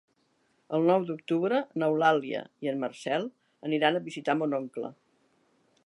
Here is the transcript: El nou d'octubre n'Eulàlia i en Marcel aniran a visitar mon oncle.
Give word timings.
El 0.77 0.87
nou 0.91 1.03
d'octubre 1.09 1.59
n'Eulàlia 1.83 2.41
i 2.67 2.73
en 2.73 2.81
Marcel 2.85 3.29
aniran 3.71 4.01
a 4.01 4.03
visitar 4.09 4.37
mon 4.41 4.61
oncle. 4.63 4.93